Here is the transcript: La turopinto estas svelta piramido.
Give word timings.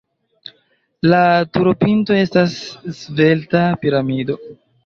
La 1.11 1.19
turopinto 1.57 2.17
estas 2.21 2.57
svelta 3.03 3.63
piramido. 3.85 4.43